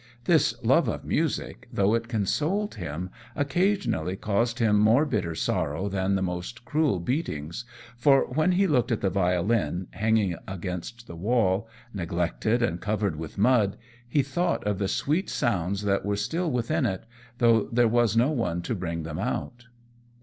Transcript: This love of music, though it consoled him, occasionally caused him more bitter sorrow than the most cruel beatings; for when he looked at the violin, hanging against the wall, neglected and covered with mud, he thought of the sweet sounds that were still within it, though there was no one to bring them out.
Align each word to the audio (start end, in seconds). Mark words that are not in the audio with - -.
This 0.23 0.55
love 0.63 0.87
of 0.87 1.05
music, 1.05 1.67
though 1.71 1.93
it 1.93 2.07
consoled 2.07 2.73
him, 2.73 3.11
occasionally 3.35 4.15
caused 4.15 4.57
him 4.57 4.79
more 4.79 5.05
bitter 5.05 5.35
sorrow 5.35 5.89
than 5.89 6.15
the 6.15 6.23
most 6.23 6.65
cruel 6.65 6.99
beatings; 6.99 7.65
for 7.97 8.25
when 8.25 8.53
he 8.53 8.65
looked 8.65 8.91
at 8.91 9.01
the 9.01 9.11
violin, 9.11 9.89
hanging 9.91 10.37
against 10.47 11.05
the 11.05 11.15
wall, 11.15 11.69
neglected 11.93 12.63
and 12.63 12.81
covered 12.81 13.15
with 13.15 13.37
mud, 13.37 13.77
he 14.09 14.23
thought 14.23 14.63
of 14.65 14.79
the 14.79 14.87
sweet 14.87 15.29
sounds 15.29 15.83
that 15.83 16.03
were 16.03 16.15
still 16.15 16.49
within 16.49 16.87
it, 16.87 17.05
though 17.37 17.69
there 17.71 17.87
was 17.87 18.17
no 18.17 18.31
one 18.31 18.63
to 18.63 18.73
bring 18.73 19.03
them 19.03 19.19
out. 19.19 19.67